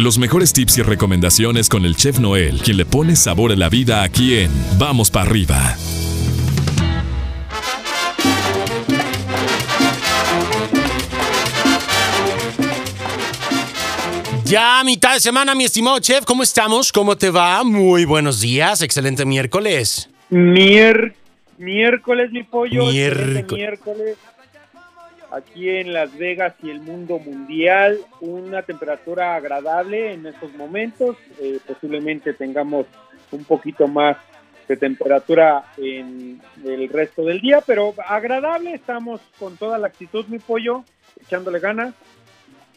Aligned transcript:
Los 0.00 0.16
mejores 0.16 0.54
tips 0.54 0.78
y 0.78 0.82
recomendaciones 0.82 1.68
con 1.68 1.84
el 1.84 1.94
chef 1.94 2.20
Noel, 2.20 2.62
quien 2.62 2.78
le 2.78 2.86
pone 2.86 3.14
sabor 3.14 3.52
a 3.52 3.54
la 3.56 3.68
vida 3.68 4.02
aquí 4.02 4.34
en 4.34 4.50
Vamos 4.78 5.10
para 5.10 5.28
arriba. 5.28 5.76
Ya 14.46 14.82
mitad 14.84 15.12
de 15.12 15.20
semana, 15.20 15.54
mi 15.54 15.64
estimado 15.64 15.98
chef, 15.98 16.24
¿cómo 16.24 16.44
estamos? 16.44 16.92
¿Cómo 16.92 17.18
te 17.18 17.28
va? 17.28 17.62
Muy 17.62 18.06
buenos 18.06 18.40
días, 18.40 18.80
excelente 18.80 19.26
miércoles. 19.26 20.08
Mier 20.30 21.14
miércoles, 21.58 22.32
mi 22.32 22.42
pollo. 22.42 22.86
Miércoles. 22.86 23.52
miércoles. 23.52 24.16
Aquí 25.30 25.68
en 25.68 25.92
Las 25.92 26.16
Vegas 26.16 26.54
y 26.62 26.70
el 26.70 26.80
mundo 26.80 27.18
mundial, 27.18 27.98
una 28.20 28.62
temperatura 28.62 29.36
agradable 29.36 30.12
en 30.12 30.26
estos 30.26 30.52
momentos. 30.54 31.16
Eh, 31.40 31.58
posiblemente 31.66 32.34
tengamos 32.34 32.86
un 33.30 33.44
poquito 33.44 33.86
más 33.86 34.16
de 34.66 34.76
temperatura 34.76 35.64
en 35.76 36.40
el 36.64 36.88
resto 36.88 37.24
del 37.24 37.40
día, 37.40 37.60
pero 37.64 37.94
agradable. 38.06 38.74
Estamos 38.74 39.20
con 39.38 39.56
toda 39.56 39.78
la 39.78 39.86
actitud, 39.86 40.26
mi 40.26 40.38
pollo, 40.38 40.84
echándole 41.20 41.60
ganas 41.60 41.94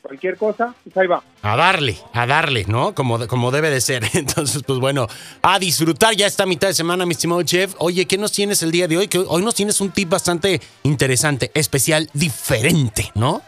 cualquier 0.03 0.37
cosa, 0.37 0.75
pues 0.83 0.95
ahí 0.97 1.07
va. 1.07 1.23
A 1.41 1.55
darle, 1.55 1.95
a 2.11 2.27
darle, 2.27 2.65
¿no? 2.67 2.93
Como, 2.93 3.25
como 3.27 3.49
debe 3.49 3.69
de 3.69 3.81
ser. 3.81 4.03
Entonces, 4.13 4.61
pues 4.63 4.79
bueno, 4.79 5.07
a 5.41 5.57
disfrutar 5.57 6.15
ya 6.15 6.27
esta 6.27 6.45
mitad 6.45 6.67
de 6.67 6.73
semana, 6.73 7.05
mi 7.05 7.13
estimado 7.13 7.41
chef. 7.41 7.73
Oye, 7.79 8.05
¿qué 8.05 8.17
nos 8.17 8.31
tienes 8.31 8.61
el 8.61 8.71
día 8.71 8.87
de 8.87 8.97
hoy? 8.97 9.07
Que 9.07 9.17
hoy 9.17 9.43
nos 9.43 9.55
tienes 9.55 9.81
un 9.81 9.91
tip 9.91 10.09
bastante 10.09 10.61
interesante, 10.83 11.49
especial, 11.55 12.09
diferente, 12.13 13.11
¿no? 13.15 13.41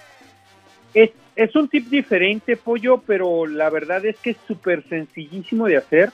Es, 0.94 1.12
es 1.36 1.56
un 1.56 1.68
tip 1.68 1.90
diferente, 1.90 2.56
pollo, 2.56 3.04
pero 3.06 3.46
la 3.46 3.70
verdad 3.70 4.06
es 4.06 4.18
que 4.18 4.32
es 4.32 4.38
súper 4.48 4.88
sencillísimo 4.88 5.68
de 5.68 5.78
hacer. 5.78 6.12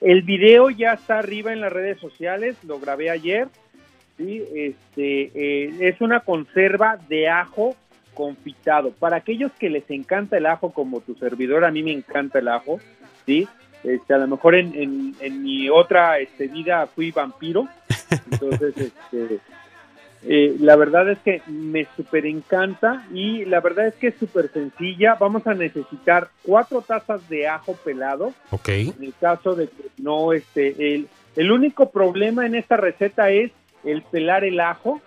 El 0.00 0.22
video 0.22 0.70
ya 0.70 0.92
está 0.92 1.18
arriba 1.18 1.52
en 1.52 1.60
las 1.60 1.72
redes 1.72 1.98
sociales, 2.00 2.56
lo 2.62 2.78
grabé 2.78 3.10
ayer. 3.10 3.48
¿sí? 4.16 4.42
Este, 4.54 5.30
eh, 5.34 5.76
es 5.80 6.00
una 6.00 6.20
conserva 6.20 6.96
de 7.08 7.28
ajo 7.28 7.74
confitado. 8.20 8.90
Para 8.90 9.16
aquellos 9.16 9.50
que 9.52 9.70
les 9.70 9.90
encanta 9.90 10.36
el 10.36 10.44
ajo, 10.44 10.72
como 10.72 11.00
tu 11.00 11.14
servidor, 11.14 11.64
a 11.64 11.70
mí 11.70 11.82
me 11.82 11.92
encanta 11.92 12.38
el 12.38 12.48
ajo, 12.48 12.78
¿sí? 13.24 13.48
Este, 13.82 14.12
a 14.12 14.18
lo 14.18 14.28
mejor 14.28 14.56
en, 14.56 15.14
en, 15.18 15.42
mi 15.42 15.70
otra 15.70 16.18
este, 16.18 16.48
vida 16.48 16.86
fui 16.86 17.12
vampiro, 17.12 17.66
entonces, 18.30 18.76
este, 18.76 19.38
eh, 20.24 20.54
la 20.60 20.76
verdad 20.76 21.08
es 21.08 21.18
que 21.20 21.40
me 21.46 21.86
súper 21.96 22.26
encanta 22.26 23.06
y 23.10 23.46
la 23.46 23.60
verdad 23.60 23.86
es 23.86 23.94
que 23.94 24.08
es 24.08 24.16
súper 24.16 24.52
sencilla. 24.52 25.14
Vamos 25.14 25.46
a 25.46 25.54
necesitar 25.54 26.28
cuatro 26.42 26.82
tazas 26.82 27.26
de 27.30 27.48
ajo 27.48 27.72
pelado. 27.72 28.34
Ok. 28.50 28.68
En 28.68 29.02
el 29.02 29.14
caso 29.18 29.54
de 29.54 29.68
que 29.68 29.84
no, 29.96 30.34
este, 30.34 30.94
el, 30.94 31.08
el 31.36 31.50
único 31.50 31.88
problema 31.88 32.44
en 32.44 32.54
esta 32.54 32.76
receta 32.76 33.30
es 33.30 33.50
el 33.82 34.02
pelar 34.02 34.44
el 34.44 34.60
ajo, 34.60 35.00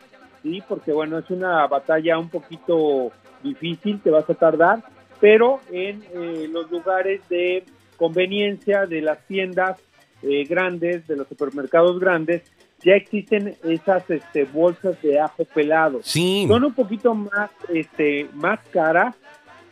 ¿sí? 0.43 0.61
Porque 0.67 0.91
bueno, 0.91 1.17
es 1.17 1.29
una 1.29 1.65
batalla 1.67 2.19
un 2.19 2.29
poquito 2.29 3.11
difícil, 3.41 4.01
te 4.01 4.11
vas 4.11 4.29
a 4.29 4.35
tardar, 4.35 4.83
pero 5.19 5.61
en 5.71 6.03
eh, 6.13 6.47
los 6.51 6.69
lugares 6.69 7.21
de 7.29 7.63
conveniencia 7.97 8.85
de 8.85 9.01
las 9.01 9.25
tiendas 9.25 9.79
eh, 10.21 10.43
grandes, 10.45 11.07
de 11.07 11.15
los 11.15 11.27
supermercados 11.27 11.99
grandes, 11.99 12.43
ya 12.83 12.95
existen 12.95 13.55
esas 13.63 14.09
este, 14.09 14.43
bolsas 14.43 15.01
de 15.01 15.19
ajo 15.19 15.45
pelado. 15.45 15.99
Sí. 16.03 16.45
Son 16.47 16.63
un 16.63 16.73
poquito 16.73 17.15
más, 17.15 17.49
este, 17.69 18.27
más 18.33 18.59
caras, 18.71 19.15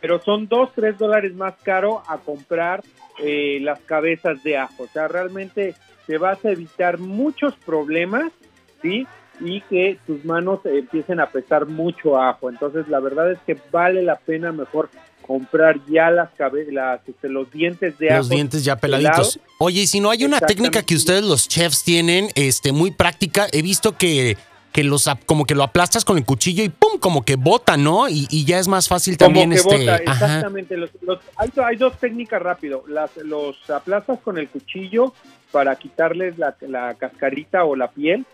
pero 0.00 0.20
son 0.20 0.48
dos, 0.48 0.70
tres 0.74 0.98
dólares 0.98 1.34
más 1.34 1.54
caro 1.62 2.02
a 2.08 2.18
comprar 2.18 2.82
eh, 3.18 3.58
las 3.60 3.80
cabezas 3.80 4.42
de 4.42 4.56
ajo. 4.56 4.84
O 4.84 4.88
sea, 4.88 5.08
realmente 5.08 5.74
te 6.06 6.18
vas 6.18 6.44
a 6.44 6.50
evitar 6.50 6.98
muchos 6.98 7.54
problemas, 7.56 8.32
¿sí? 8.80 9.06
Y 9.40 9.60
que 9.62 9.98
tus 10.06 10.24
manos 10.24 10.60
empiecen 10.64 11.20
a 11.20 11.26
pesar 11.26 11.66
mucho 11.66 12.20
ajo. 12.20 12.48
Entonces, 12.50 12.88
la 12.88 13.00
verdad 13.00 13.32
es 13.32 13.38
que 13.46 13.56
vale 13.70 14.02
la 14.02 14.16
pena 14.16 14.52
mejor 14.52 14.90
comprar 15.22 15.78
ya 15.88 16.10
las, 16.10 16.30
las 16.70 17.00
este, 17.08 17.28
los 17.28 17.50
dientes 17.50 17.98
de 17.98 18.10
ajo. 18.10 18.18
Los 18.18 18.28
dientes 18.28 18.64
ya 18.64 18.76
peladitos. 18.76 19.38
Oye, 19.58 19.82
y 19.82 19.86
si 19.86 20.00
no 20.00 20.10
hay 20.10 20.24
una 20.24 20.40
técnica 20.40 20.82
que 20.82 20.94
ustedes 20.94 21.24
los 21.24 21.48
chefs 21.48 21.84
tienen, 21.84 22.28
este, 22.34 22.72
muy 22.72 22.90
práctica, 22.90 23.46
he 23.52 23.62
visto 23.62 23.96
que 23.96 24.36
que 24.72 24.82
los 24.82 25.08
como 25.26 25.44
que 25.44 25.54
lo 25.54 25.62
aplastas 25.62 26.04
con 26.04 26.16
el 26.16 26.24
cuchillo 26.24 26.64
y 26.64 26.70
pum, 26.70 26.98
como 26.98 27.24
que 27.24 27.36
bota, 27.36 27.76
¿no? 27.76 28.08
Y, 28.08 28.44
ya 28.46 28.58
es 28.58 28.68
más 28.68 28.88
fácil 28.88 29.18
también 29.18 29.50
que 29.50 29.56
este. 29.56 29.78
Bota, 29.78 29.96
exactamente. 29.96 30.76
Los, 30.76 30.90
hay, 31.36 31.50
hay, 31.62 31.76
dos 31.76 31.98
técnicas 31.98 32.40
rápido. 32.40 32.82
Las, 32.88 33.14
los 33.18 33.68
aplastas 33.70 34.18
con 34.20 34.38
el 34.38 34.48
cuchillo 34.48 35.12
para 35.50 35.76
quitarles 35.76 36.38
la, 36.38 36.56
la 36.62 36.94
cascarita 36.94 37.64
o 37.64 37.76
la 37.76 37.90
piel 37.90 38.24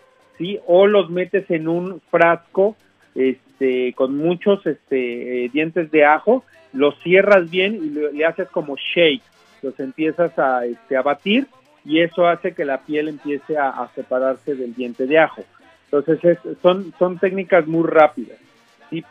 O 0.67 0.87
los 0.87 1.09
metes 1.09 1.49
en 1.51 1.67
un 1.67 2.01
frasco 2.09 2.75
este, 3.15 3.93
con 3.93 4.15
muchos 4.17 4.65
este, 4.65 5.45
eh, 5.45 5.49
dientes 5.49 5.91
de 5.91 6.05
ajo, 6.05 6.43
los 6.73 6.97
cierras 7.01 7.49
bien 7.49 7.75
y 7.75 8.17
le, 8.17 8.25
haces 8.25 8.47
como 8.49 8.75
shake, 8.77 9.23
los 9.61 9.79
empiezas 9.79 10.37
a, 10.39 10.65
este, 10.65 10.95
a 10.95 11.01
batir 11.01 11.47
y 11.83 12.01
eso 12.01 12.27
hace 12.27 12.53
que 12.53 12.65
la 12.65 12.81
piel 12.81 13.07
empiece 13.07 13.57
a, 13.57 13.89
separarse 13.95 14.55
del 14.55 14.75
diente 14.75 15.07
de 15.07 15.19
ajo. 15.19 15.43
Entonces 15.91 16.37
son, 16.61 16.93
son 16.99 17.17
técnicas 17.17 17.65
muy 17.67 17.87
rápidas. 17.87 18.37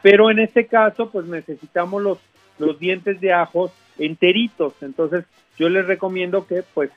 Pero 0.03 0.31
en 0.31 0.41
este 0.41 0.67
caso, 0.67 1.11
pues 1.11 1.27
necesitamos 1.27 2.03
los, 2.03 2.79
dientes 2.79 3.21
de 3.21 3.33
ajo 3.33 3.71
enteritos. 3.99 4.75
Entonces 4.81 5.25
yo 5.57 5.69
les 5.69 5.87
recomiendo 5.87 6.47
que 6.47 6.63
pues 6.75 6.91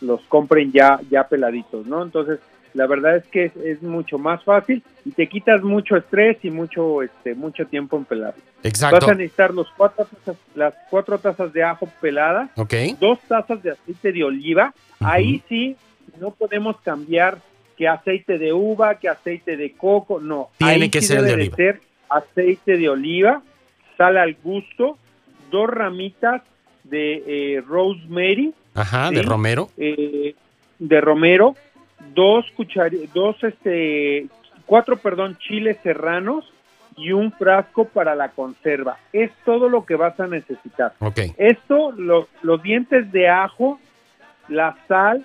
los, 0.00 0.20
compren 0.22 0.72
ya, 0.72 0.98
peladitos. 1.28 1.86
Entonces 1.86 2.40
la 2.76 2.86
verdad 2.86 3.16
es 3.16 3.24
que 3.28 3.50
es, 3.64 3.82
mucho 3.82 4.18
más 4.18 4.44
fácil 4.44 4.82
y 5.04 5.10
te 5.10 5.26
quitas 5.28 5.62
mucho 5.62 5.96
estrés 5.96 6.36
y 6.42 6.50
mucho 6.50 7.02
este 7.02 7.34
mucho 7.34 7.66
tiempo 7.66 7.96
en 7.96 8.04
pelar. 8.04 8.34
Exacto. 8.62 9.06
Vas 9.06 9.08
a 9.08 9.14
necesitar 9.14 9.54
los 9.54 9.66
cuatro 9.76 10.04
tazas, 10.04 10.36
las 10.54 10.74
cuatro 10.90 11.18
tazas 11.18 11.52
de 11.54 11.62
ajo 11.62 11.88
pelada, 12.00 12.50
okay. 12.54 12.94
dos 13.00 13.18
tazas 13.26 13.62
de 13.62 13.70
aceite 13.70 14.12
de 14.12 14.24
oliva. 14.24 14.74
Ahí 15.00 15.42
sí 15.48 15.76
no 16.20 16.32
podemos 16.32 16.76
cambiar 16.82 17.38
que 17.78 17.88
aceite 17.88 18.38
de 18.38 18.52
uva, 18.52 18.96
que 18.96 19.08
aceite 19.08 19.56
de 19.56 19.72
coco, 19.72 20.20
no. 20.20 20.50
Tiene 20.58 20.84
Ahí 20.84 20.90
que 20.90 21.00
sí 21.00 21.08
ser 21.08 21.22
debe 21.22 21.28
de 21.28 21.34
oliva. 21.34 21.56
ser 21.56 21.80
aceite 22.10 22.76
de 22.76 22.88
oliva, 22.90 23.42
sal 23.96 24.18
al 24.18 24.36
gusto, 24.42 24.98
dos 25.50 25.68
ramitas 25.70 26.42
de 26.84 27.22
eh, 27.26 27.60
rosemary. 27.66 28.52
Ajá, 28.74 29.10
de 29.10 29.22
romero. 29.22 29.70
Eh, 29.78 30.34
de 30.78 31.00
romero, 31.00 31.56
dos 32.14 32.46
dos, 33.14 33.42
este, 33.42 34.26
cuatro, 34.66 34.96
perdón, 34.96 35.36
chiles 35.38 35.78
serranos 35.82 36.52
y 36.96 37.12
un 37.12 37.32
frasco 37.32 37.86
para 37.86 38.14
la 38.14 38.30
conserva. 38.30 38.98
Es 39.12 39.30
todo 39.44 39.68
lo 39.68 39.84
que 39.84 39.96
vas 39.96 40.18
a 40.18 40.26
necesitar. 40.26 40.94
Esto, 41.36 41.92
los 41.92 42.62
dientes 42.62 43.12
de 43.12 43.28
ajo, 43.28 43.78
la 44.48 44.76
sal, 44.88 45.24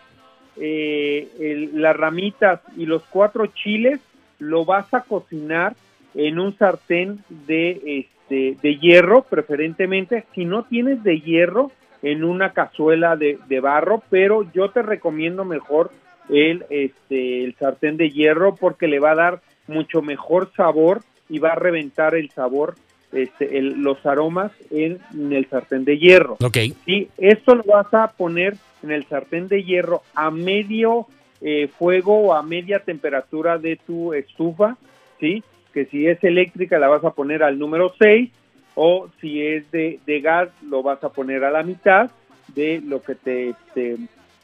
eh, 0.57 1.69
las 1.73 1.95
ramitas 1.95 2.61
y 2.75 2.85
los 2.85 3.03
cuatro 3.03 3.47
chiles, 3.47 3.99
lo 4.39 4.65
vas 4.65 4.93
a 4.93 5.01
cocinar 5.01 5.75
en 6.13 6.39
un 6.39 6.57
sartén 6.57 7.23
de, 7.29 8.07
este, 8.21 8.57
de 8.61 8.77
hierro, 8.77 9.23
preferentemente. 9.23 10.25
Si 10.33 10.45
no 10.45 10.63
tienes 10.63 11.03
de 11.03 11.21
hierro, 11.21 11.71
en 12.03 12.23
una 12.23 12.51
cazuela 12.51 13.15
de, 13.15 13.37
de 13.47 13.59
barro, 13.59 14.01
pero 14.09 14.51
yo 14.53 14.71
te 14.71 14.81
recomiendo 14.81 15.45
mejor 15.45 15.91
el, 16.31 16.65
este, 16.69 17.43
el 17.43 17.55
sartén 17.55 17.97
de 17.97 18.09
hierro 18.09 18.55
porque 18.55 18.87
le 18.87 18.99
va 18.99 19.11
a 19.11 19.15
dar 19.15 19.41
mucho 19.67 20.01
mejor 20.01 20.51
sabor 20.55 21.01
y 21.29 21.39
va 21.39 21.49
a 21.49 21.55
reventar 21.55 22.15
el 22.15 22.29
sabor, 22.31 22.75
este, 23.11 23.61
los 23.61 24.03
aromas 24.05 24.51
en, 24.69 24.99
el 25.31 25.47
sartén 25.49 25.85
de 25.85 25.97
hierro. 25.97 26.37
Ok. 26.43 26.57
Y 26.85 27.09
esto 27.17 27.55
lo 27.55 27.63
vas 27.63 27.93
a 27.93 28.07
poner 28.11 28.55
en 28.83 28.91
el 28.91 29.05
sartén 29.07 29.47
de 29.47 29.63
hierro 29.63 30.01
a 30.15 30.31
medio 30.31 31.07
eh, 31.41 31.67
fuego 31.67 32.17
o 32.17 32.33
a 32.33 32.43
media 32.43 32.79
temperatura 32.79 33.57
de 33.57 33.75
tu 33.75 34.13
estufa, 34.13 34.77
¿sí? 35.19 35.43
Que 35.73 35.85
si 35.85 36.07
es 36.07 36.23
eléctrica 36.23 36.79
la 36.79 36.87
vas 36.87 37.03
a 37.03 37.11
poner 37.11 37.43
al 37.43 37.59
número 37.59 37.93
6 37.97 38.29
o 38.75 39.09
si 39.19 39.45
es 39.45 39.69
de, 39.71 39.99
de 40.05 40.21
gas 40.21 40.49
lo 40.63 40.81
vas 40.81 41.03
a 41.03 41.09
poner 41.09 41.43
a 41.43 41.51
la 41.51 41.63
mitad 41.63 42.09
de 42.55 42.81
lo 42.85 43.01
que 43.01 43.15
te, 43.15 43.53
te 43.73 43.97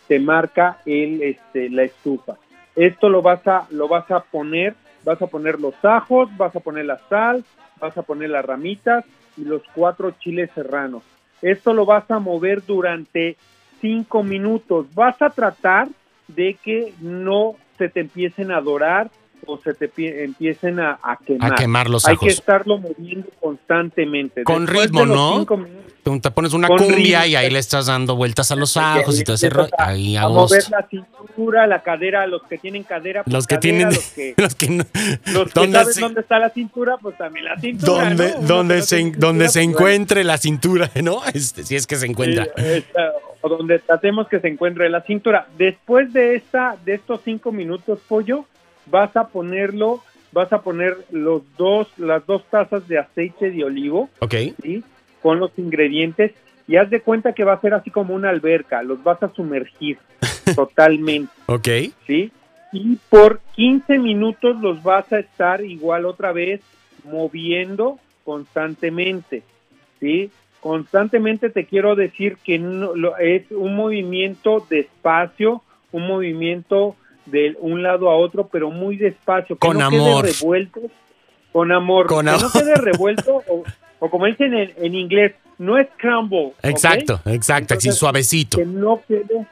te 0.08 0.20
marca 0.20 0.80
el, 0.86 1.22
este, 1.22 1.70
la 1.70 1.84
estufa. 1.84 2.38
Esto 2.76 3.10
lo 3.10 3.22
vas 3.22 3.46
a, 3.48 3.68
lo 3.72 3.88
vas 3.88 4.10
a 4.12 4.20
poner, 4.20 4.76
vas 5.04 5.22
a 5.22 5.28
poner 5.28 5.60
los 5.60 5.74
ajos, 5.84 6.30
vas 6.38 6.56
a 6.56 6.60
poner 6.60 6.86
la 6.86 7.00
sal, 7.10 7.44
vas 7.80 7.98
a 7.98 8.04
poner 8.04 8.30
las 8.30 8.46
ramitas 8.46 9.06
y 9.36 9.46
los 9.46 9.62
cuatro 9.74 10.12
chiles 10.20 10.50
serranos. 10.54 11.04
Esto 11.42 11.74
lo 11.74 11.86
vas 11.86 12.10
a 12.10 12.20
mover 12.20 12.66
durante 12.66 13.38
cinco 13.82 14.24
minutos. 14.24 14.94
Vas 14.94 15.22
a 15.22 15.30
tratar 15.30 15.88
de 16.28 16.56
que 16.56 16.94
no 17.02 17.56
se 17.78 17.90
te 17.90 18.02
empiecen 18.02 18.52
a 18.52 18.62
dorar 18.62 19.10
o 19.46 19.58
se 19.60 19.74
te 19.74 19.90
pie- 19.92 20.24
empiecen 20.24 20.80
a, 20.80 21.00
a 21.02 21.18
quemar. 21.18 21.54
A 21.54 21.56
quemar 21.56 21.90
los 21.90 22.06
Hay 22.08 22.18
que 22.18 22.26
ajos. 22.28 22.40
estarlo 22.40 22.78
moviendo 22.78 23.28
constantemente. 23.40 24.44
Con 24.44 24.66
Después 24.66 24.86
ritmo, 24.88 25.06
¿no? 25.06 25.46
minutos, 25.46 26.22
te 26.22 26.32
pones 26.32 26.54
una 26.54 26.68
cumbia 26.70 27.22
ritmo. 27.22 27.26
y 27.32 27.36
ahí 27.36 27.50
le 27.50 27.60
estás 27.60 27.88
dando 27.88 28.16
vueltas 28.16 28.50
a 28.52 28.56
los 28.56 28.78
ajos 28.78 29.20
y 29.20 29.24
todo 29.24 29.36
ese 29.36 29.48
empiezas 29.48 29.72
rollo. 29.72 29.82
a- 29.84 29.88
Ahí 29.90 30.16
a 30.16 30.24
a 30.24 30.30
mover 30.30 30.64
la 30.70 30.88
cintura, 30.88 31.68
la 31.68 31.84
cadera, 31.84 32.26
los 32.28 32.44
que 32.44 32.58
tienen 32.58 32.84
cadera, 32.84 33.24
pues 33.24 33.34
Los 33.34 33.46
que 33.48 33.56
cadera, 33.56 33.90
tienen. 33.90 33.96
los 33.96 34.06
que, 34.14 34.34
Los 34.38 34.56
que 34.56 34.70
no- 34.70 34.86
los 35.34 35.54
que 35.54 35.60
¿Dónde 35.60 35.78
saben 35.80 35.94
se- 35.94 36.02
dónde 36.02 36.22
está 36.22 36.40
la 36.40 36.50
cintura, 36.50 36.98
pues 37.02 37.18
también 37.18 37.46
la 37.46 37.60
cintura. 37.60 38.06
donde, 38.10 38.34
¿no? 38.40 38.48
Donde 38.48 38.82
se, 38.82 38.96
donde 38.98 39.12
cintura, 39.12 39.18
se 39.18 39.36
pues, 39.38 39.54
bueno. 39.54 39.72
encuentre 39.72 40.24
la 40.24 40.38
cintura, 40.38 40.92
¿no? 41.04 41.22
Este, 41.34 41.64
si 41.64 41.76
es 41.76 41.86
que 41.88 41.96
se 41.98 42.06
encuentra. 42.06 42.46
Eh, 42.56 42.84
esta- 42.86 43.12
o 43.42 43.50
donde 43.50 43.78
tratemos 43.80 44.28
que 44.28 44.40
se 44.40 44.48
encuentre 44.48 44.90
la 44.90 45.02
cintura. 45.02 45.48
Después 45.60 46.12
de 46.12 46.36
esta, 46.36 46.76
de 46.86 46.96
estos 46.96 47.22
cinco 47.24 47.52
minutos, 47.52 48.00
pollo, 48.08 48.46
vas 48.90 49.16
a 49.16 49.28
ponerlo, 49.28 50.02
vas 50.32 50.52
a 50.54 50.62
poner 50.62 50.98
los 51.12 51.42
dos, 51.58 51.88
las 51.98 52.26
dos 52.26 52.44
tazas 52.50 52.88
de 52.88 53.00
aceite 53.00 53.52
de 53.52 53.64
olivo, 53.64 54.10
Ok. 54.20 54.36
¿sí? 54.62 54.84
Con 55.22 55.40
los 55.40 55.52
ingredientes 55.58 56.34
y 56.68 56.76
haz 56.78 56.90
de 56.90 57.02
cuenta 57.02 57.34
que 57.34 57.44
va 57.46 57.54
a 57.54 57.62
ser 57.62 57.74
así 57.74 57.90
como 57.92 58.14
una 58.14 58.30
alberca, 58.30 58.84
los 58.84 59.02
vas 59.04 59.22
a 59.24 59.30
sumergir 59.34 59.98
totalmente, 60.56 61.32
Ok. 61.48 61.68
¿sí? 62.06 62.32
Y 62.74 62.98
por 63.10 63.40
15 63.56 63.98
minutos 64.00 64.60
los 64.62 64.84
vas 64.84 65.12
a 65.14 65.20
estar 65.20 65.64
igual 65.64 66.06
otra 66.06 66.34
vez 66.34 66.62
moviendo 67.06 68.00
constantemente, 68.26 69.44
¿sí? 70.00 70.30
Constantemente 70.60 71.50
te 71.50 71.66
quiero 71.66 71.96
decir 71.96 72.38
que 72.44 72.60
no, 72.60 72.94
lo- 72.96 73.18
es 73.18 73.50
un 73.52 73.76
movimiento 73.76 74.66
despacio, 74.70 75.62
un 75.94 76.08
movimiento 76.08 76.96
de 77.28 77.56
un 77.60 77.84
lado 77.84 78.10
a 78.10 78.16
otro, 78.16 78.48
pero 78.48 78.70
muy 78.72 78.98
despacio, 78.98 79.56
que 79.56 79.68
Con 79.68 79.78
no 79.78 79.86
amor. 79.86 80.24
quede 80.26 80.34
revuelto, 80.34 80.82
con 81.52 81.72
amor, 81.72 82.08
Con 82.08 82.26
que 82.26 82.32
amor. 82.32 82.44
no 82.44 82.52
quede 82.60 82.76
revuelto, 82.76 83.44
o, 83.48 83.64
o 84.00 84.10
como 84.10 84.26
dicen 84.26 84.54
en, 84.54 84.72
en 84.78 84.96
inglés, 84.96 85.34
no 85.58 85.78
es 85.78 85.88
crumble. 85.98 86.54
Exacto, 86.64 87.20
exacto. 87.26 87.74
Así 87.76 87.92
suavecito. 87.92 88.58
que 88.58 88.66
no 88.66 89.02
quede 89.08 89.48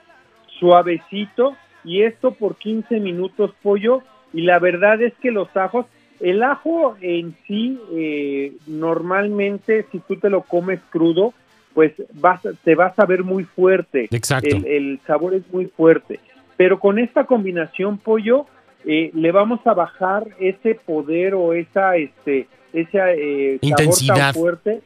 suavecito 0.59 1.55
y 1.83 2.01
esto 2.03 2.31
por 2.31 2.55
15 2.55 2.99
minutos 2.99 3.51
pollo 3.61 4.01
y 4.33 4.41
la 4.41 4.59
verdad 4.59 5.01
es 5.01 5.13
que 5.21 5.31
los 5.31 5.55
ajos 5.55 5.85
el 6.19 6.43
ajo 6.43 6.95
en 7.01 7.35
sí 7.45 7.77
eh, 7.93 8.53
normalmente 8.67 9.85
si 9.91 9.99
tú 9.99 10.15
te 10.15 10.29
lo 10.29 10.41
comes 10.41 10.79
crudo 10.89 11.33
pues 11.73 11.91
vas 12.13 12.41
te 12.63 12.75
va 12.75 12.87
a 12.87 12.95
saber 12.95 13.23
muy 13.23 13.43
fuerte 13.43 14.07
Exacto. 14.11 14.55
el, 14.55 14.65
el 14.65 14.99
sabor 15.05 15.33
es 15.33 15.43
muy 15.51 15.65
fuerte 15.65 16.19
pero 16.57 16.79
con 16.79 16.99
esta 16.99 17.25
combinación 17.25 17.97
pollo 17.97 18.45
eh, 18.85 19.11
le 19.13 19.31
vamos 19.31 19.59
a 19.65 19.73
bajar 19.73 20.27
ese 20.39 20.75
poder 20.75 21.33
o 21.33 21.53
esa 21.53 21.95
este 21.95 22.47
ese 22.73 22.97
eh, 22.97 23.59
sabor 23.61 23.81
Intensidad. 23.81 24.15
tan 24.15 24.33
fuerte 24.33 24.81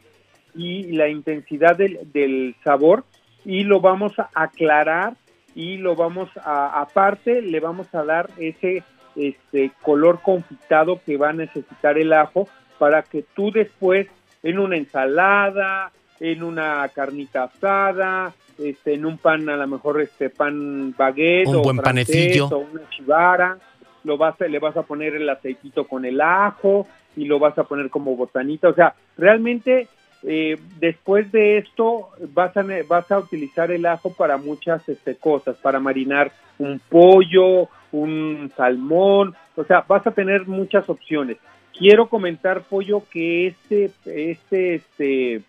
y 0.54 0.92
la 0.92 1.08
intensidad 1.08 1.76
del, 1.76 2.00
del 2.12 2.56
sabor 2.64 3.04
y 3.44 3.64
lo 3.64 3.80
vamos 3.80 4.18
a 4.18 4.30
aclarar 4.34 5.14
y 5.54 5.76
lo 5.76 5.96
vamos 5.96 6.28
a 6.44 6.80
aparte 6.80 7.42
le 7.42 7.60
vamos 7.60 7.92
a 7.94 8.04
dar 8.04 8.30
ese 8.38 8.82
este 9.16 9.72
color 9.82 10.20
confitado 10.22 11.00
que 11.04 11.16
va 11.16 11.30
a 11.30 11.34
necesitar 11.34 11.98
el 11.98 12.12
ajo 12.12 12.48
para 12.78 13.02
que 13.02 13.24
tú 13.34 13.50
después 13.50 14.06
en 14.42 14.58
una 14.58 14.76
ensalada, 14.76 15.92
en 16.18 16.42
una 16.42 16.88
carnita 16.94 17.44
asada, 17.44 18.32
este 18.60 18.94
en 18.94 19.06
un 19.06 19.18
pan 19.18 19.48
a 19.48 19.56
lo 19.56 19.66
mejor 19.66 20.00
este 20.00 20.30
pan 20.30 20.94
baguette 20.96 21.48
Un 21.48 21.56
o 21.56 21.62
buen 21.62 21.78
francés 21.78 22.06
panecillo. 22.06 22.46
o 22.46 22.58
una 22.58 22.88
chivara, 22.90 23.58
lo 24.04 24.16
vas 24.16 24.40
a, 24.40 24.46
le 24.46 24.58
vas 24.58 24.76
a 24.76 24.82
poner 24.82 25.14
el 25.14 25.28
aceitito 25.28 25.86
con 25.86 26.04
el 26.04 26.20
ajo 26.20 26.86
y 27.16 27.24
lo 27.24 27.38
vas 27.38 27.58
a 27.58 27.64
poner 27.64 27.90
como 27.90 28.16
botanita, 28.16 28.68
o 28.68 28.74
sea, 28.74 28.94
realmente 29.16 29.88
eh, 30.22 30.58
después 30.78 31.32
de 31.32 31.58
esto 31.58 32.10
vas 32.34 32.54
a, 32.56 32.64
vas 32.86 33.10
a 33.10 33.18
utilizar 33.18 33.70
el 33.70 33.86
ajo 33.86 34.12
para 34.12 34.36
muchas 34.36 34.86
este, 34.88 35.16
cosas, 35.16 35.56
para 35.56 35.80
marinar 35.80 36.32
un 36.58 36.80
pollo, 36.88 37.68
un 37.92 38.52
salmón, 38.56 39.34
o 39.56 39.64
sea, 39.64 39.84
vas 39.88 40.06
a 40.06 40.12
tener 40.12 40.46
muchas 40.46 40.88
opciones. 40.88 41.38
Quiero 41.76 42.08
comentar, 42.08 42.62
pollo, 42.62 43.02
que 43.10 43.46
este, 43.46 43.90
este, 44.04 44.74
este 44.74 45.42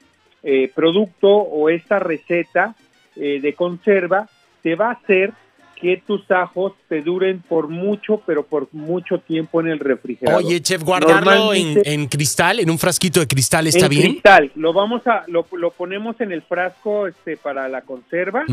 eh, 0.44 0.72
producto 0.74 1.28
o 1.30 1.70
esta 1.70 2.00
receta 2.00 2.76
eh, 3.16 3.40
de 3.42 3.54
conserva 3.54 4.28
te 4.62 4.76
va 4.76 4.90
a 4.90 4.94
hacer 4.94 5.34
que 5.80 5.98
tus 6.06 6.30
ajos 6.30 6.74
te 6.88 7.02
duren 7.02 7.42
por 7.42 7.68
mucho, 7.68 8.22
pero 8.28 8.44
por 8.44 8.68
mucho 8.72 9.18
tiempo 9.18 9.62
en 9.62 9.68
el 9.68 9.80
refrigerador. 9.80 10.44
Oye, 10.44 10.62
chef, 10.62 10.84
guardarlo 10.84 11.56
en, 11.56 11.82
en 11.84 12.06
cristal, 12.06 12.60
en 12.60 12.70
un 12.70 12.78
frasquito 12.78 13.20
de 13.20 13.28
cristal, 13.28 13.66
¿está 13.66 13.86
en 13.86 13.90
bien? 13.90 14.12
cristal, 14.12 14.52
lo 14.56 14.74
vamos 14.74 15.08
a, 15.08 15.24
lo, 15.26 15.44
lo 15.54 15.72
ponemos 15.72 16.22
en 16.22 16.32
el 16.32 16.44
frasco 16.44 17.08
este 17.08 17.36
para 17.36 17.68
la 17.68 17.82
conserva, 17.82 18.44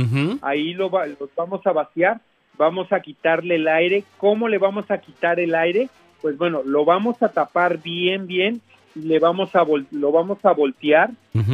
ahí 0.40 0.72
lo, 0.72 0.88
va- 0.88 1.06
los 1.06 1.28
vamos 1.37 1.60
a 1.66 1.72
vaciar, 1.72 2.19
vamos 2.56 2.90
a 2.94 3.00
quitarle 3.00 3.56
el 3.56 3.69
aire. 3.69 4.05
¿Cómo 4.16 4.49
le 4.49 4.56
vamos 4.56 4.90
a 4.90 4.96
quitar 4.96 5.38
el 5.38 5.55
aire? 5.55 5.90
Pues 6.23 6.37
bueno, 6.38 6.62
lo 6.65 6.85
vamos 6.85 7.23
a 7.23 7.29
tapar 7.29 7.79
bien, 7.82 8.26
bien 8.26 8.61
y 8.94 9.00
le 9.00 9.19
vamos 9.19 9.55
a 9.55 9.62
vol- 9.65 9.87
lo 9.93 10.11
vamos 10.12 10.44
a 10.44 10.53
voltear 10.53 11.11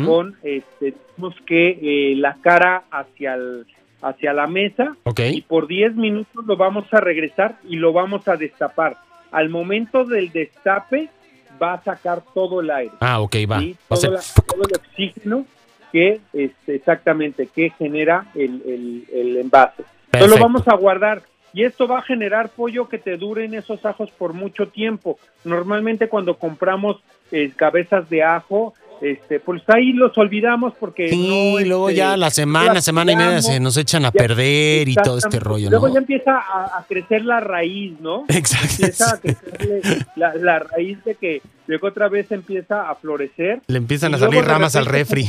con, 0.06 0.36
este, 0.42 0.94
digamos 1.16 1.38
que 1.46 1.78
eh, 1.82 2.16
la 2.16 2.36
cara 2.40 2.84
hacia 2.90 3.34
el, 3.34 3.66
hacia 4.00 4.32
la 4.32 4.46
mesa 4.46 4.96
Ok. 5.04 5.20
y 5.32 5.42
por 5.42 5.66
10 5.66 5.94
minutos 5.96 6.44
lo 6.46 6.56
vamos 6.56 6.86
a 6.92 7.00
regresar 7.00 7.56
y 7.68 7.76
lo 7.76 7.92
vamos 7.92 8.26
a 8.28 8.36
destapar. 8.36 8.96
Al 9.30 9.48
momento 9.50 10.04
del 10.04 10.30
destape 10.32 11.08
va 11.62 11.74
a 11.74 11.82
sacar 11.82 12.22
todo 12.34 12.60
el 12.60 12.70
aire. 12.70 12.92
Ah, 13.00 13.20
ok, 13.20 13.36
va. 13.50 13.60
¿sí? 13.60 13.72
Va 13.72 13.76
a 13.84 13.88
todo, 13.88 14.00
ser- 14.00 14.10
la- 14.12 14.20
todo 14.46 14.62
el 14.66 14.74
oxígeno 14.76 15.46
que 15.92 16.20
este, 16.32 16.74
exactamente 16.76 17.46
que 17.54 17.70
genera 17.70 18.26
el, 18.34 18.62
el- 18.66 19.04
el 19.12 19.36
envase. 19.36 19.82
Entonces 19.82 20.10
Perfecto. 20.10 20.36
lo 20.36 20.42
vamos 20.42 20.66
a 20.68 20.74
guardar 20.76 21.22
y 21.54 21.64
esto 21.64 21.86
va 21.86 22.00
a 22.00 22.02
generar 22.02 22.50
pollo 22.50 22.88
que 22.88 22.98
te 22.98 23.16
duren 23.16 23.54
esos 23.54 23.84
ajos 23.86 24.10
por 24.10 24.32
mucho 24.32 24.66
tiempo. 24.66 25.18
Normalmente 25.44 26.08
cuando 26.08 26.36
compramos 26.36 26.96
eh, 27.30 27.52
cabezas 27.54 28.10
de 28.10 28.24
ajo, 28.24 28.74
este, 29.00 29.38
pues 29.38 29.62
ahí 29.68 29.92
los 29.92 30.16
olvidamos 30.18 30.74
porque 30.78 31.08
Sí, 31.10 31.28
no, 31.28 31.60
luego 31.64 31.88
este, 31.90 31.98
ya 31.98 32.16
la 32.16 32.30
semana, 32.30 32.80
semana 32.80 33.12
y 33.12 33.16
media 33.16 33.40
se 33.40 33.60
nos 33.60 33.76
echan 33.76 34.04
a 34.04 34.10
Ya, 34.12 34.18
perder 34.18 34.88
y 34.88 34.94
todo 34.94 35.18
este 35.18 35.38
rollo, 35.38 35.70
Luego 35.70 35.88
¿no? 35.88 35.94
ya 35.94 36.00
empieza 36.00 36.38
a, 36.38 36.78
a 36.78 36.84
crecer 36.88 37.24
la 37.24 37.38
raíz, 37.40 38.00
¿no? 38.00 38.24
Exacto. 38.28 38.72
Empieza 38.78 39.12
a 39.12 40.06
la, 40.16 40.34
la 40.34 40.58
raíz 40.58 41.04
de 41.04 41.14
que 41.14 41.40
luego 41.66 41.86
otra 41.86 42.08
vez 42.08 42.32
empieza 42.32 42.90
a 42.90 42.94
florecer. 42.96 43.60
Le 43.68 43.78
empiezan 43.78 44.14
a 44.14 44.18
salir 44.18 44.44
ramas 44.44 44.74
al 44.74 44.86
refri. 44.86 45.24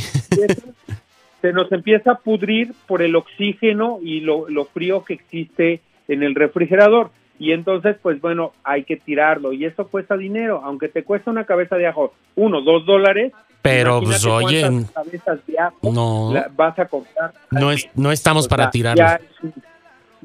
Se 1.42 1.54
nos 1.54 1.72
empieza 1.72 2.14
a 2.14 2.16
pudrir 2.16 2.74
por 2.88 3.04
el 3.04 3.16
oxígeno 3.16 4.00
y 4.02 4.22
lo, 4.22 4.50
lo 4.50 4.66
frío 4.66 5.04
que 5.04 5.14
existe 5.14 5.82
en 6.08 6.24
el 6.24 6.36
refrigerador. 6.36 7.12
Y 7.38 7.52
entonces, 7.52 7.98
pues 8.02 8.22
bueno, 8.22 8.54
hay 8.64 8.84
que 8.84 8.96
tirarlo. 8.96 9.52
Y 9.52 9.66
eso 9.66 9.88
cuesta 9.88 10.16
dinero. 10.16 10.62
Aunque 10.64 10.88
te 10.88 11.04
cuesta 11.04 11.32
una 11.32 11.46
cabeza 11.46 11.76
de 11.76 11.88
ajo, 11.88 12.14
uno, 12.36 12.62
dos 12.62 12.86
dólares. 12.86 13.34
Pero, 13.62 14.00
pues, 14.02 14.24
oye, 14.26 14.62
cuántas 14.62 14.92
cabezas 14.92 15.48
de 15.48 15.60
ajo 15.60 15.92
no, 15.92 16.34
vas 16.56 16.78
a 16.78 16.86
comprar. 16.86 17.34
no, 17.50 17.72
es, 17.72 17.90
no 17.96 18.12
estamos 18.12 18.46
O 18.46 18.50
para 18.50 18.66
sea, 18.66 18.72
tirarlo. 18.72 19.04
Ya 19.04 19.16
es, 19.16 19.44
un, 19.44 19.54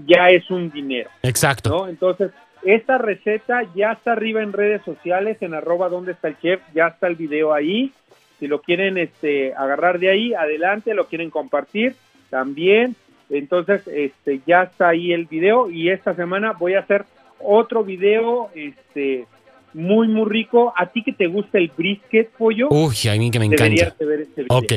ya 0.07 0.29
es 0.29 0.51
un 0.51 0.71
dinero, 0.71 1.09
Exacto. 1.23 1.71
¿no? 1.71 1.89
Entonces, 1.89 2.33
esta 2.63 2.99
receta 2.99 3.63
ya 3.75 3.93
está 3.93 4.13
arriba 4.13 4.43
en 4.43 4.53
redes 4.53 4.83
sociales, 4.85 5.39
en 5.41 5.55
arroba 5.55 5.89
donde 5.89 6.13
está 6.13 6.29
el 6.29 6.39
chef, 6.39 6.61
ya 6.75 6.89
está 6.89 7.07
el 7.07 7.17
video 7.17 7.55
ahí. 7.55 7.93
Si 8.39 8.47
lo 8.47 8.61
quieren 8.61 8.99
este, 8.99 9.55
agarrar 9.55 9.99
de 9.99 10.11
ahí, 10.11 10.35
adelante, 10.35 10.95
lo 10.95 11.07
quieren 11.07 11.31
compartir, 11.31 11.97
también. 12.29 12.95
Entonces, 13.31 13.83
este, 13.87 14.41
ya 14.47 14.65
está 14.65 14.89
ahí 14.89 15.13
el 15.13 15.27
video 15.27 15.71
y 15.71 15.91
esta 15.91 16.15
semana 16.15 16.53
voy 16.59 16.75
a 16.75 16.81
hacer 16.81 17.05
otro 17.39 17.85
video, 17.85 18.51
este, 18.55 19.27
muy, 19.73 20.09
muy 20.09 20.29
rico. 20.29 20.73
A 20.77 20.87
ti 20.87 21.03
que 21.03 21.13
te 21.13 21.27
gusta 21.29 21.59
el 21.59 21.71
brisket, 21.77 22.31
pollo, 22.33 22.69
Uy, 22.71 22.97
a 23.09 23.15
mí 23.15 23.31
que 23.31 23.39
me 23.39 23.47
encanta. 23.47 23.95
ver 24.01 24.21
este 24.23 24.43
video. 24.43 24.59
Ok. 24.59 24.73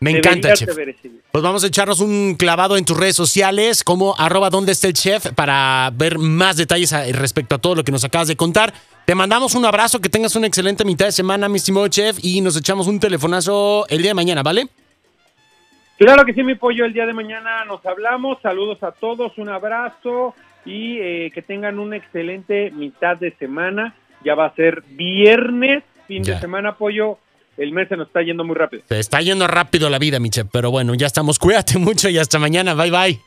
Me 0.00 0.10
encanta, 0.10 0.48
Deberías 0.48 0.58
chef. 0.58 0.76
ver 0.76 0.88
ese 0.90 1.08
video. 1.08 1.22
Pues 1.32 1.42
vamos 1.42 1.64
a 1.64 1.66
echarnos 1.66 2.00
un 2.00 2.34
clavado 2.34 2.76
en 2.76 2.84
tus 2.84 2.96
redes 2.96 3.16
sociales 3.16 3.82
como 3.82 4.14
arroba 4.18 4.50
donde 4.50 4.72
está 4.72 4.86
el 4.86 4.92
chef 4.92 5.32
para 5.32 5.90
ver 5.94 6.18
más 6.18 6.58
detalles 6.58 6.92
respecto 7.16 7.54
a 7.54 7.58
todo 7.58 7.74
lo 7.76 7.84
que 7.84 7.92
nos 7.92 8.04
acabas 8.04 8.28
de 8.28 8.36
contar. 8.36 8.74
Te 9.06 9.14
mandamos 9.14 9.54
un 9.54 9.64
abrazo, 9.64 10.00
que 10.00 10.10
tengas 10.10 10.36
una 10.36 10.46
excelente 10.46 10.84
mitad 10.84 11.06
de 11.06 11.12
semana, 11.12 11.48
mi 11.48 11.56
estimado 11.56 11.88
chef, 11.88 12.18
y 12.22 12.42
nos 12.42 12.54
echamos 12.56 12.86
un 12.86 13.00
telefonazo 13.00 13.86
el 13.88 13.98
día 14.02 14.10
de 14.10 14.14
mañana, 14.14 14.42
¿vale? 14.42 14.68
Claro 15.98 16.24
que 16.24 16.34
sí, 16.34 16.42
mi 16.42 16.54
pollo. 16.54 16.84
El 16.84 16.92
día 16.92 17.06
de 17.06 17.12
mañana 17.12 17.64
nos 17.64 17.84
hablamos. 17.86 18.38
Saludos 18.42 18.82
a 18.82 18.92
todos, 18.92 19.36
un 19.38 19.48
abrazo 19.48 20.34
y 20.66 20.98
eh, 20.98 21.30
que 21.32 21.42
tengan 21.42 21.78
una 21.78 21.96
excelente 21.96 22.70
mitad 22.72 23.16
de 23.16 23.32
semana. 23.36 23.94
Ya 24.24 24.34
va 24.34 24.46
a 24.46 24.54
ser 24.54 24.82
viernes, 24.88 25.84
fin 26.08 26.24
Ya. 26.24 26.34
de 26.34 26.40
semana, 26.40 26.76
pollo. 26.76 27.18
El 27.56 27.70
mes 27.72 27.88
se 27.88 27.96
nos 27.96 28.08
está 28.08 28.22
yendo 28.22 28.42
muy 28.42 28.56
rápido. 28.56 28.82
Te 28.88 28.98
está 28.98 29.20
yendo 29.20 29.46
rápido 29.46 29.88
la 29.88 29.98
vida, 30.00 30.18
mi 30.18 30.30
chef, 30.30 30.48
pero 30.50 30.72
bueno, 30.72 30.94
ya 30.94 31.06
estamos. 31.06 31.38
Cuídate 31.38 31.78
mucho 31.78 32.08
y 32.08 32.18
hasta 32.18 32.38
mañana. 32.40 32.74
Bye, 32.74 32.90
bye. 32.90 33.20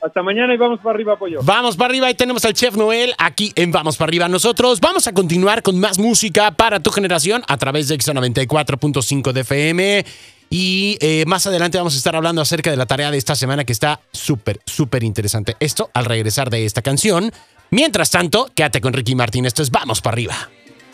Hasta 0.00 0.22
mañana 0.22 0.54
y 0.54 0.56
vamos 0.56 0.78
para 0.80 0.94
arriba, 0.94 1.16
pollo. 1.16 1.40
Vamos 1.42 1.76
para 1.76 1.88
arriba 1.90 2.08
y 2.10 2.14
tenemos 2.14 2.44
al 2.44 2.52
Chef 2.54 2.76
Noel 2.76 3.12
aquí 3.18 3.52
en 3.56 3.72
Vamos 3.72 3.96
para 3.96 4.08
arriba. 4.08 4.28
Nosotros 4.28 4.78
vamos 4.80 5.06
a 5.06 5.12
continuar 5.12 5.62
con 5.62 5.78
más 5.80 5.98
música 5.98 6.52
para 6.52 6.80
tu 6.80 6.90
generación 6.90 7.42
a 7.48 7.56
través 7.56 7.88
de 7.88 7.96
Exa 7.96 8.12
94.5 8.14 9.32
de 9.32 9.40
FM. 9.40 10.04
Y 10.50 10.96
eh, 11.00 11.24
más 11.26 11.46
adelante 11.46 11.78
vamos 11.78 11.94
a 11.94 11.98
estar 11.98 12.14
hablando 12.14 12.40
acerca 12.40 12.70
de 12.70 12.76
la 12.76 12.86
tarea 12.86 13.10
de 13.10 13.18
esta 13.18 13.34
semana 13.34 13.64
que 13.64 13.72
está 13.72 14.00
súper, 14.12 14.60
súper 14.64 15.02
interesante. 15.02 15.56
Esto 15.60 15.90
al 15.94 16.04
regresar 16.04 16.50
de 16.50 16.64
esta 16.64 16.82
canción. 16.82 17.32
Mientras 17.70 18.10
tanto, 18.10 18.50
quédate 18.54 18.80
con 18.80 18.92
Ricky 18.92 19.14
Martín. 19.14 19.44
Esto 19.46 19.62
es 19.62 19.70
Vamos 19.70 20.00
para 20.00 20.14
arriba. 20.14 20.50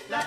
La 0.09 0.21